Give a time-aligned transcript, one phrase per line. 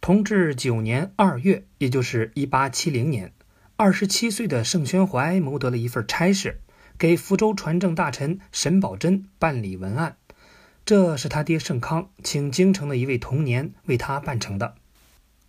[0.00, 3.34] 同治九年二月，也就是一八七零年，
[3.76, 6.62] 二十七岁的盛宣怀谋得了一份差事，
[6.96, 10.16] 给福州船政大臣沈葆桢办理文案。
[10.86, 14.74] 这是他爹盛康请京城的一位童年为他办成的。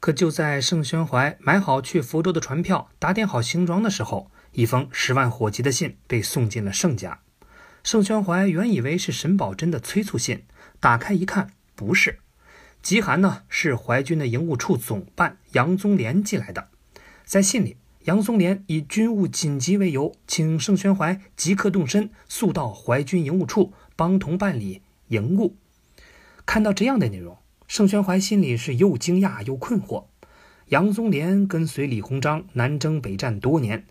[0.02, 7.22] 可就在盛宣怀买好去福州的船票、打点好行装的时候，一封十万火急的信被送进了盛家。
[7.86, 10.44] 盛宣怀原以为是沈葆桢的催促信，
[10.82, 12.20] 打开一看，不是。
[12.82, 16.70] 急函呢是淮军的营务处总办杨宗廉寄来的，
[17.26, 25.56] 在信里，杨宗廉以军务紧急为由，请盛宣怀即刻动身，速到淮军营务处帮同办理营务。
[26.46, 30.06] 看到这样的内容，盛宣怀心里是又惊讶又困惑。
[30.70, 33.86] 杨宗廉跟随李鸿章南征北战多年，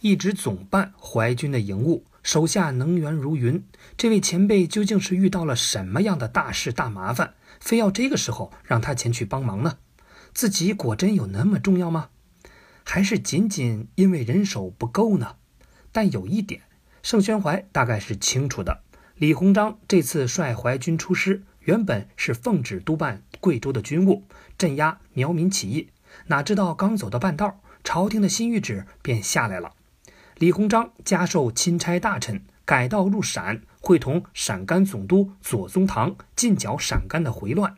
[0.00, 2.04] 一直总办淮军的营务。
[2.22, 3.64] 手下能员如云，
[3.96, 9.78] 这位前辈究竟是遇到了什么样的大事大麻烦，非要这个时候让他前去帮忙呢？
[10.32, 12.10] 自己果真有那么重要吗？
[12.84, 15.36] 还是仅仅因为人手不够呢？
[15.92, 16.62] 但有一点，
[17.02, 18.82] 盛宣怀大概是清楚的：
[19.14, 24.24] 李鸿章这次率淮军出师，原本是奉旨督办贵州的军务，
[24.58, 25.88] 镇压苗民起义，
[26.26, 29.72] 哪知道刚走到半道，朝廷的新谕旨便下来了。
[30.40, 37.76] 李鸿章加授钦差大臣，改道入陕，会同陕甘总督左宗棠，进剿陕甘的回乱。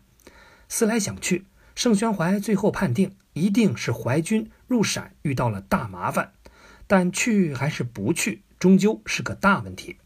[0.69, 6.35] 思来想去，盛宣怀最后判定，一定是淮军入陕遇到了大麻烦。
[6.87, 9.97] 但去还是不去，终究是个大问题。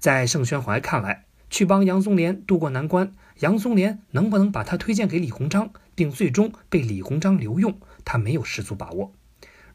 [0.00, 9.12] 在盛宣怀看来，去帮杨宗廉渡过难关，杨宗廉能不能把他推荐给李鸿章，并最终被李鸿章留用，他没有十足把握。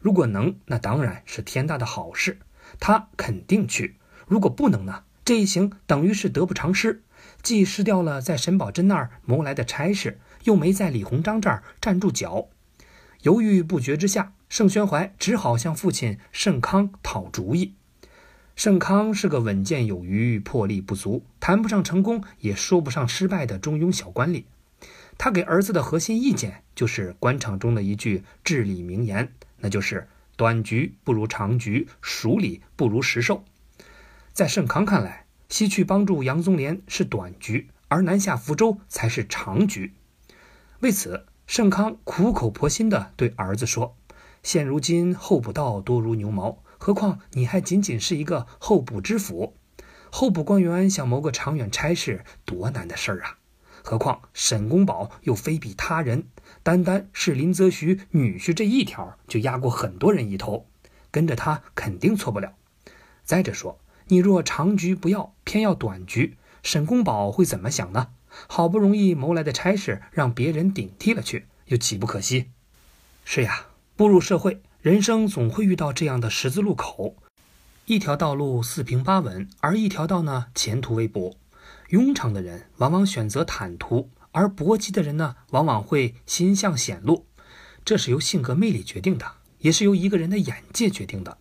[0.02, 2.40] 如果能，那当然是天大的好事，
[2.80, 3.94] 他肯定去。
[4.26, 5.04] 如果不能呢？
[5.24, 7.02] 这一行等于是得不偿失，
[7.40, 12.48] 既失掉了在沈葆桢那儿谋来的差事，又没在李鸿章这儿站住脚。
[13.22, 17.74] 犹豫不决之下，盛宣怀只好向父亲盛康讨主意。
[18.56, 24.42] 盛康是个稳健有余、魄力不足、谈不上成功也说不上失败的中庸小官吏。
[25.16, 29.32] 他给儿子的核心意见就是官场中的一句至理名言。
[29.62, 33.44] 那就是短局不如长局，熟礼不如实寿。
[34.32, 39.94] 在盛康看来，西去帮助杨宗濂是短局，而南下福州才是长局。
[40.80, 43.96] 为此，盛康苦口婆心地对儿子说
[44.42, 49.54] ：“现如今候补道多如牛毛，何况你还仅仅是一个候补知府，
[50.10, 53.38] 候补官员想谋个长远差事，多难的事儿啊！
[53.82, 56.24] 何况沈公宝又非比他人。”
[56.62, 60.66] 单单是林则徐女婿这一条，就压过很多人一头，
[61.10, 62.54] 跟着他肯定错不了。
[63.24, 63.78] 再者说，
[64.08, 68.08] 你若长局不要，偏要短局，沈公宝会怎么想呢？
[68.46, 72.50] 好不容易谋来的差事，让别人顶替了去，又岂不可惜？
[73.24, 73.66] 是呀，
[73.96, 77.16] 步入社会，人生总会遇到这样的十字路口，
[77.86, 81.36] 一条道路四平八稳，而一条道呢，前途未卜。
[81.92, 84.10] 庸常的人往往选择坦途。
[84.34, 87.26] 而搏击的人呢，往往会心向险路，
[87.84, 89.26] 这是由性格魅力决定的，
[89.58, 91.36] 也是由一个人的眼界决定的。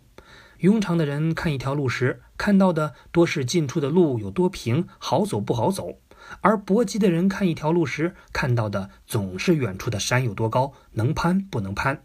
[0.59, 5.99] 庸常的人看一条路时，看到的多是近处的路有多平，好走不好走；
[6.41, 12.03] 而搏击的人看一条路时，看到的总是远处的山有多高，能攀不能攀。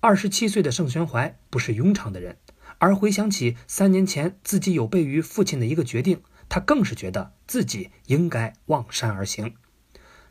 [0.00, 2.36] 二十七岁的盛宣怀不是庸常的人，
[2.78, 9.56] 而回想起三年前自己有悖于父亲的一个决定，他更是觉得自己应该望山而行。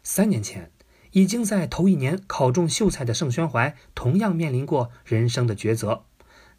[0.01, 0.71] 三年前，
[1.11, 6.05] 已经在头一年考中秀才的盛宣怀，同样面临过人生的抉择。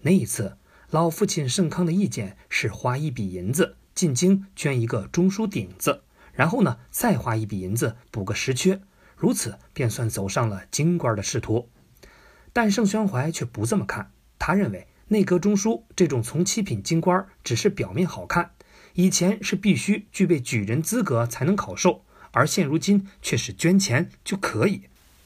[0.03, 0.59] 那一次，
[0.91, 6.03] 老父亲盛康的意见是花一笔银子进京捐一个中书顶子，
[6.34, 8.82] 然后呢，再花一笔银子补个实缺，
[9.16, 11.71] 如此便算走上了京官的仕途。
[12.53, 18.50] 但盛宣怀却不这么看，他认为内阁中书这种从七品京官只是表面好看，
[18.95, 22.05] 以前是必须具备举人资格才能考授。
[22.33, 24.83] 而现如今却是捐钱就可以，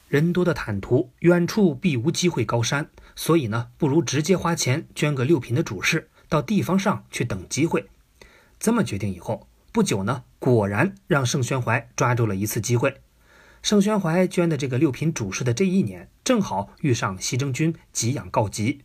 [0.09, 7.87] 人多的坦途，远处必无机会高山，所以呢，不如直接花钱捐个六品的主事，到地方上去等机会。
[8.59, 13.03] 这么决定以后，不久呢，果然让盛宣怀抓住了一次机会。
[13.63, 18.81] 盛宣怀捐的这个六品主事的这一年，正好遇上西征军给养告急。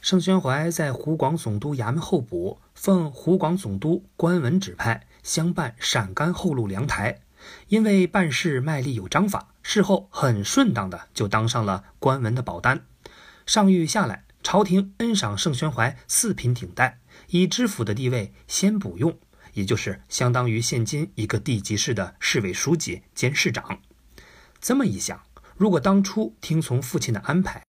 [0.00, 7.20] 盛宣怀在湖广总督衙门候补，奉湖广总督官文指派，相伴陕甘后路粮台。
[7.68, 12.86] 因为办事卖力有章法，事后很顺当的就当上了官文的保单。
[13.44, 16.98] 上谕下来，朝廷恩赏盛宣怀四品顶戴，
[17.28, 19.18] 以知府的地位先补用，
[19.52, 23.80] 也就是相当于现今一个地级市的市委书记兼市长。
[24.60, 25.22] 这么一想，
[25.56, 27.62] 如果当初听从父亲的安排，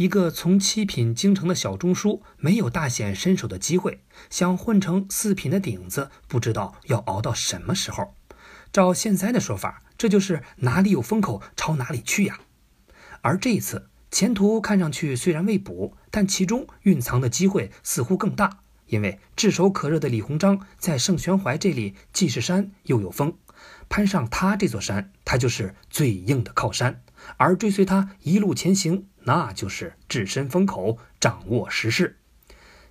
[0.00, 4.00] 一个从七品京城的小中书，没有大显身手的机会，
[4.30, 8.14] 想混成四品的顶子，不知道要熬到什么时候。
[8.72, 12.40] 照现在的说法，这就是哪里有风口朝哪里去呀。
[13.20, 18.60] 而这一次前途看上去虽然未卜，但其中蕴藏的机会似乎更大。
[18.86, 23.34] 因为炙手可热的李鸿章在盛宣怀这里既是山又有峰，
[23.90, 26.94] 攀上他这座山，他就是最硬的靠山；
[27.36, 32.18] 而追随他一路前行，那就是置身风口，掌握时势。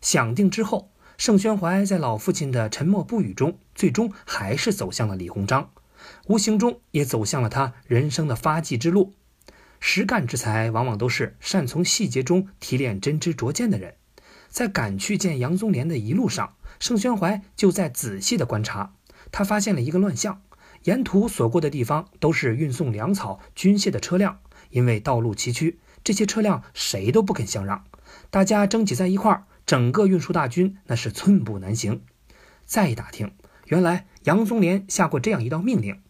[0.01, 5.71] 想定之后，盛宣怀在老父亲的沉默不语中，最终还是走向了李鸿章，
[6.27, 9.15] 无形中也走向了他人生的发迹之路。
[9.81, 13.95] 实干之才，往往都是善从细节中提炼真知灼见的人。
[14.49, 18.93] 在赶去见杨宗濂的一路上，盛宣怀就在仔细的观察。
[19.31, 20.41] 他发现了一个乱象：
[20.83, 24.39] 沿途所过的地方都是运送粮草、军械的车辆，
[24.69, 27.83] 因为道路崎岖，这些车辆谁都不肯相让，
[28.29, 32.01] 大家争挤在一块儿，整个运输大军那是寸步难行。
[32.65, 33.33] 再一打听，
[33.65, 36.01] 原来杨宗濂下过这样一道命令：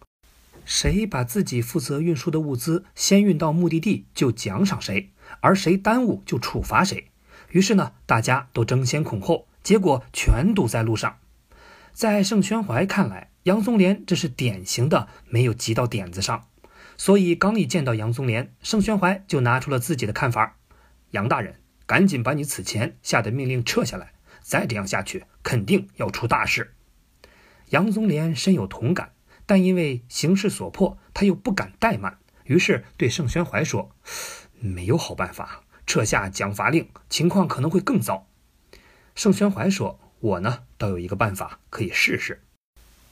[0.65, 5.09] 谁把自己负责运输的物资先运到目的地，就奖赏谁；
[5.41, 7.11] 而谁耽误，就处罚谁。
[7.51, 11.17] 于是呢，大家都争先恐后，结果全堵在路上。
[11.91, 16.47] 在盛宣怀看来，杨宗廉这是典型的没有急到点子上。
[16.97, 20.59] 所以刚一见到杨宗廉，盛宣怀就拿出了自己的看法
[21.11, 21.55] ：“杨大人，
[21.87, 26.75] 赶紧把你此前下的命令撤下来，再这样下去，肯定要出大事。”
[27.69, 29.13] 杨宗廉深有同感，
[29.47, 33.95] 但因为形势所迫，他又不敢怠慢，于是对盛宣怀说
[34.61, 38.27] ：“没有好办法。”撤下奖罚令，情况可能会更糟。
[39.15, 42.43] 盛宣怀说：“我呢，倒有一个办法可以试试。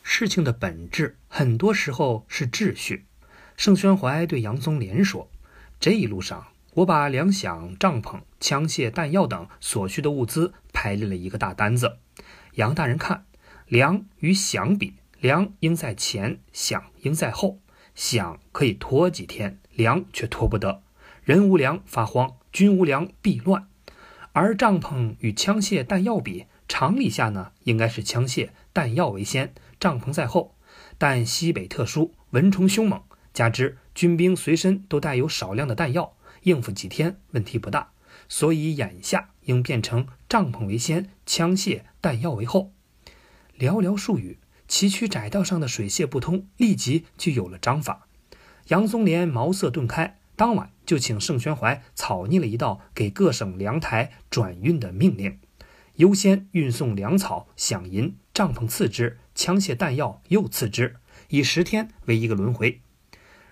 [0.09, 3.05] 事情的本质，很多时候是秩序。”
[3.57, 5.29] 盛宣怀对杨宗廉说
[5.81, 11.97] ：“这一路上，我把粮饷、帐篷、枪械、弹药等所需的物资排列了一个大单子。
[12.53, 13.25] 杨大人看，
[13.67, 17.59] 粮与饷比，粮应在前，饷应在后。
[17.93, 20.83] 饷可以拖几天，粮却拖不得。
[21.25, 23.67] 人无粮发慌。”军无粮必乱，
[24.31, 30.55] 而帐篷与枪械弹药比，常理下呢，应该是枪械弹药为先，帐篷在后。
[30.97, 33.01] 但西北特殊，蚊虫凶猛，
[33.33, 37.91] 加之军兵随身都带有少量的弹药，应付几天问题不大。
[38.29, 42.71] 所以眼下应变成帐篷为先，枪械弹药为后。
[43.57, 48.07] 寥寥数语，崎岖窄道上的水泄不通立即就有了章法。
[48.67, 50.19] 杨宗廉茅塞顿开。
[50.35, 55.39] 当晚就请盛宣怀草拟了一道给各省粮台转运的命令，
[55.95, 60.97] 优先运送粮草、饷银、帐篷次之，枪械弹药又次之，
[61.29, 62.81] 以十天为一个轮回。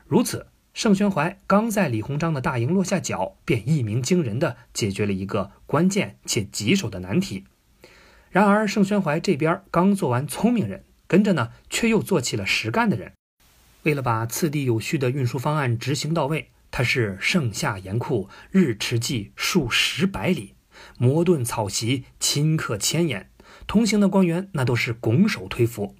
[0.05, 0.45] 如此，
[0.75, 7.45] 盛宣怀刚在李鸿章的大营落下脚，便一鸣惊人的解决了一个关键且棘手的难题。
[8.29, 13.13] 然而，盛宣怀这边刚做完聪明人，跟着呢却又做起了实干的人。
[13.81, 16.51] 为了把次第有序的运输方案执行到位。
[16.69, 20.53] 他是盛夏严酷，日驰骥数十百里，
[20.99, 23.31] 磨钝草席，顷刻千言。
[23.67, 25.95] 同行的官员那都是拱手推服。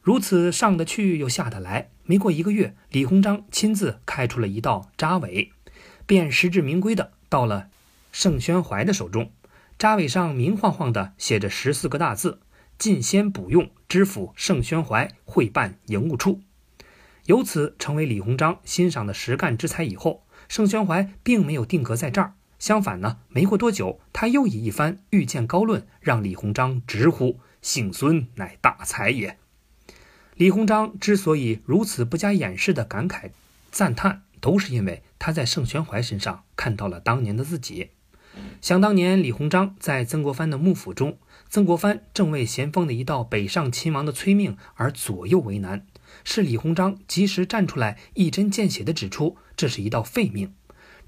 [0.00, 1.90] 如此上得去又下得来。
[2.04, 5.52] 没过一个月，李鸿章亲自开出了一道扎尾，
[6.06, 7.68] 便实至名归的到了
[8.10, 9.30] 盛宣怀的手中。
[9.78, 12.40] 扎尾上明晃晃的写着十四个大字
[12.78, 16.40] ：“进先补用，知府盛宣怀会办营务处。”
[17.26, 19.84] 由此成为李鸿章欣赏的实干之才。
[19.84, 29.38] 以后，盛宣怀并没有定格在这儿，相反呢，没过多久，他又以一番遇见高论，让李鸿章直呼姓孙乃大才也。
[30.34, 33.30] 李鸿章之所以如此不加掩饰的感慨
[33.70, 37.90] 赞叹，都是因为他在盛宣怀身上看到了当年的自己。
[38.60, 45.84] 想当年，李鸿章在曾国藩的幕府中，曾国藩正为咸丰的一道北上亲王的催命而左右为难。
[46.22, 50.54] 是李鸿章及时站出来，一针见血地指出，这是一道废命，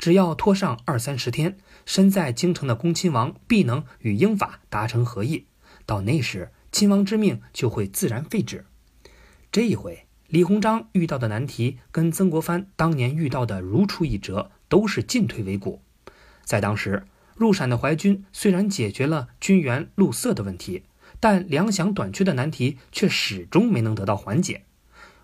[0.00, 5.44] 只要拖上二三十天，身在京城的恭亲王必能与英法达成和议，
[5.84, 8.64] 到那时，亲王之命就会自然废止。
[9.52, 15.82] 这一回，李鸿章遇到的难题跟曾国藩当年遇到的如出一辙，都是进退维谷。
[16.44, 17.04] 在当时，
[17.36, 20.84] 入陕的淮军虽然解决了军援路色的问题，
[21.20, 24.64] 但粮饷短缺的难题却始终没能得到缓解。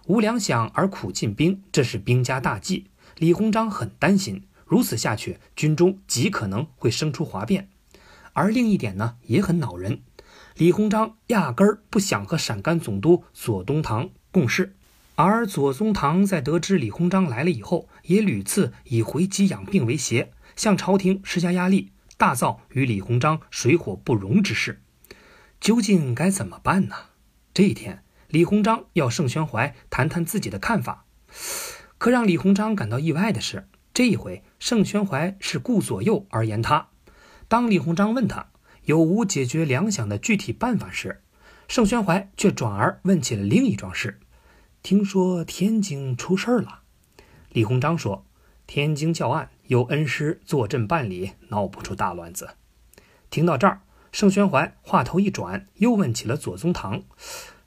[0.06, 2.88] 无粮饷而苦进兵，这是兵家大忌。
[3.16, 7.70] 李鸿章很担心，如此下去，军中极可能会生出哗变。
[8.32, 10.02] 而另一点呢，也很恼人。
[10.56, 14.75] 李鸿章压根儿不想和陕甘总督左宗棠共事，
[15.14, 24.82] 而左宗棠在得知李鸿章来了以后，也屡次以回籍养病为挟，向朝廷施加压力，大造与李鸿章水火不容之势。
[25.61, 26.96] 究竟该怎么办呢？
[27.54, 31.04] 这一天，李鸿章要盛宣怀谈谈自己的看法。
[31.99, 36.88] 可让李鸿章感到意外的是，这一回盛宣怀是顾左右而言他。
[37.48, 38.48] 当李鸿章问他
[38.84, 41.22] 有无解决粮饷的具体办法时，
[41.66, 44.20] 盛宣怀却转而问起了另一桩事。
[44.82, 46.80] 听说天津出事儿了，
[47.48, 48.26] 李鸿章说
[48.68, 52.50] ：“天津教案有恩师坐镇办理，闹不出大乱子。”
[53.30, 53.80] 听到这儿，
[54.12, 57.02] 盛宣怀话头一转，又问起了左宗棠：“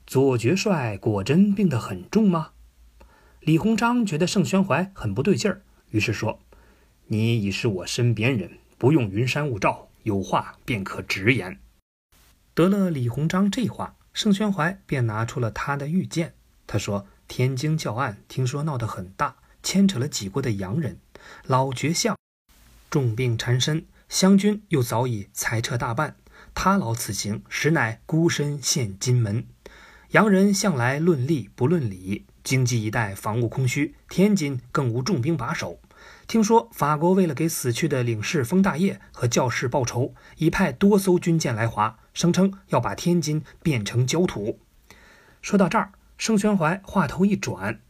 [0.06, 2.50] 左爵帅果真病得很重吗？”
[3.42, 6.40] 李鸿章觉得盛宣怀很不对劲儿，于是说
[7.08, 11.58] ：“你已是我身边人，不用云山雾罩，有话便可直言。”
[12.54, 16.34] 得了李鸿章这话，盛宣怀便拿出了他的预见。
[16.66, 20.98] 他说：“天津教案听说闹得很大，牵扯了几国的洋人。
[21.46, 22.16] 老爵相
[22.90, 26.16] 重病缠身，湘军又早已裁撤大半，
[26.54, 29.46] 他劳此行，实乃孤身陷金门。
[30.10, 35.78] 洋人向来论利不论理，经济一带防务空虚，天津更无重兵把守。
[36.26, 44.58] 听说法国为了给死去的领事封大业和教士报仇，已派多艘军舰来华，声称要把天津变成焦土。”
[45.40, 45.92] 说到这儿。
[46.18, 47.80] 盛宣怀话头一转，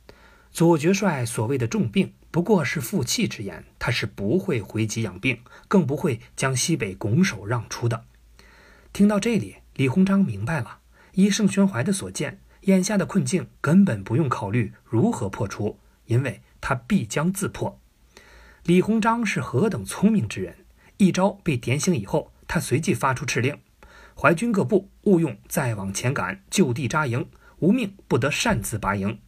[0.52, 8.04] 左爵帅所谓的重病不过是负气之言，他是不会回籍养病，更不会将西北拱手让出的。
[8.92, 10.80] 听到这里，李鸿章明白了，
[11.14, 17.80] 依盛宣怀的所见，眼下的困境根本不用考虑如何破除，因为他必将自破。
[18.64, 20.54] 李鸿章是何等聪明之人，
[20.98, 23.58] 一招被点醒以后，他随即发出敕令：
[24.14, 27.26] 淮军各部勿用再往前赶，就地扎营。
[27.60, 29.18] 无命不得擅自拔营。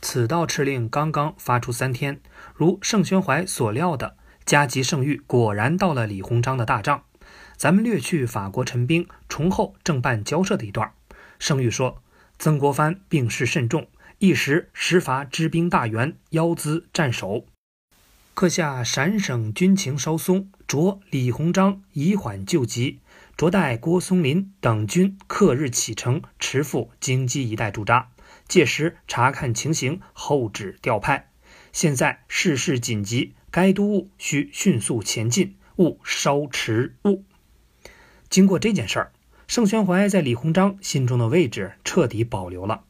[0.00, 2.20] 此道敕令刚刚发出三天，
[2.54, 7.02] 如盛宣怀所料的，加急盛誉果然到了李鸿章的大帐。
[7.56, 10.92] 咱们略去法国陈兵崇厚正办交涉的一段。
[11.38, 12.01] 盛誉说
[12.42, 13.86] ：“曾国藩病势甚重，
[14.18, 17.46] 一时时伐支兵大员，腰资战守。
[18.34, 22.98] 刻下陕省军情稍松，着李鸿章以缓救急。”
[23.38, 28.10] 着待郭松林等军克日启程，驰赴京畿一带驻扎。
[28.48, 31.30] 届时查看情形，后旨调派。
[31.72, 37.22] 现在事事紧急，该督务需迅速前进，勿稍迟误。
[38.28, 39.11] 经过这件事儿，
[39.52, 42.84] 盛宣怀在李鸿章心中的位置彻底保留了。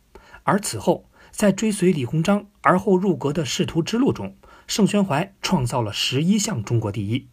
[0.45, 4.37] 而此后，在追随李鸿章而后入阁的仕途之路中，
[4.69, 7.27] 盛宣怀创造了十一项中国第一。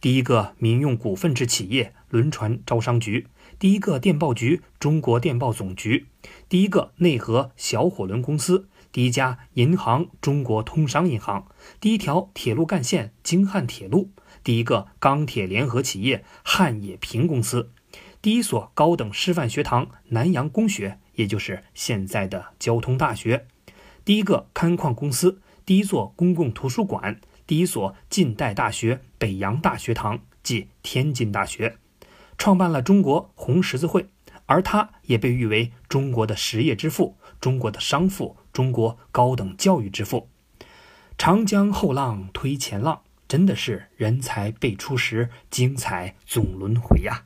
[0.00, 3.26] 第一个民用股份制企业轮船招商局，
[3.58, 6.06] 第一个电报局中国电报总局，
[6.48, 11.48] 第一个内河小火轮公司，第一家银行中国通商银行，
[11.80, 14.12] 第一条铁路干线京汉铁路，
[14.44, 17.72] 第一个钢铁联合企业汉冶萍公司，
[18.22, 23.46] 第一所高等师范学堂南洋公学，也就是现在的交通大学，
[24.04, 27.18] 第一个勘矿公司，第一座公共图书馆。
[27.46, 31.78] 第一所近代大学北洋大学堂，即天津大学，
[32.36, 34.06] 创办了中国红十字会，
[34.44, 40.28] 而他也被誉为中国的实业之父、中国的商父、中国高等教育之父。
[41.16, 47.24] 长江后浪推前浪，真的是人才辈出时，精彩总轮回呀！